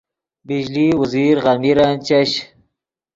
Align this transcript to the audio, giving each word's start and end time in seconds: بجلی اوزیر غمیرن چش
بجلی 0.47 0.87
اوزیر 0.97 1.35
غمیرن 1.45 1.93
چش 2.07 2.31